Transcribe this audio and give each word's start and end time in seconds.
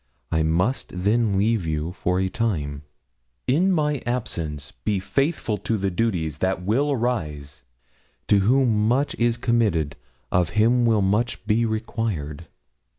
I 0.31 0.41
must 0.41 0.89
then 0.95 1.37
leave 1.37 1.63
you 1.67 1.91
for 1.91 2.19
a 2.19 2.27
time; 2.27 2.81
in 3.45 3.71
my 3.71 4.01
absence 4.07 4.71
be 4.71 4.99
faithful 4.99 5.59
to 5.59 5.77
the 5.77 5.91
duties 5.91 6.39
that 6.39 6.63
will 6.63 6.91
arise. 6.93 7.61
To 8.29 8.39
whom 8.39 8.87
much 8.87 9.13
is 9.19 9.37
committed, 9.37 9.95
of 10.31 10.49
him 10.57 10.87
will 10.87 11.03
much 11.03 11.45
be 11.45 11.67
required. 11.67 12.47